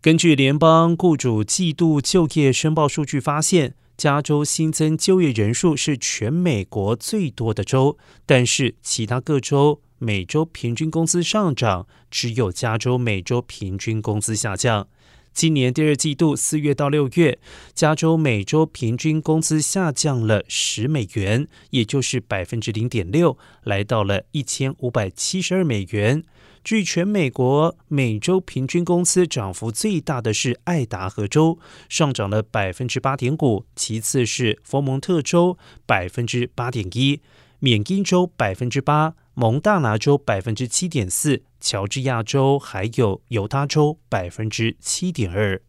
[0.00, 14.86] 根据联邦雇主季度就业申报数据发现，加州新增就业人数是全美国最多的州，但是其他各州每周平均工资上涨，只有加州每周平均工资下降。
[15.32, 17.38] 今年第二季度四月到六月，
[17.72, 26.24] 加州每周平均工资下降了十美元，也就是百分之零点六，来到了一千五百七十二美元。
[26.64, 37.20] 据全美国每周平均工资涨幅最大的是爱达荷州，上涨了百分之八点五；其次是佛蒙特州百分之八点一，
[37.60, 45.62] 缅因州百分之八，蒙大拿州百分之七点四，乔治亚州还有犹他州百分之七点二。